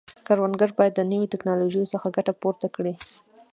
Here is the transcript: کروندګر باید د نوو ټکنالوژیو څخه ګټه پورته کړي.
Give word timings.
کروندګر 0.27 0.69
باید 0.77 0.93
د 0.95 1.01
نوو 1.11 1.31
ټکنالوژیو 1.33 1.91
څخه 1.93 2.07
ګټه 2.15 2.33
پورته 2.41 2.67
کړي. 2.75 2.93